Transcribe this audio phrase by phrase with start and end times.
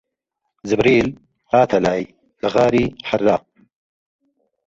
[0.67, 1.09] جیبریل
[1.51, 2.01] هاتە لای
[2.41, 3.37] لە غاری حەرا